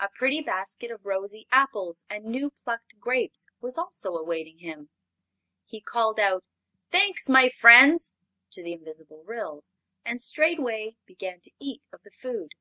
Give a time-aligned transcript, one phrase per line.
[0.00, 4.88] A pretty basket of rosy apples and new plucked grapes was also awaiting him.
[5.66, 6.42] He called out
[6.90, 8.14] "Thanks, my friends!"
[8.52, 9.74] to the invisible Ryls,
[10.06, 12.52] and straightway began to eat of the food.